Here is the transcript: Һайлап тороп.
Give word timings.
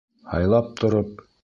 Һайлап 0.31 0.73
тороп. 0.81 1.27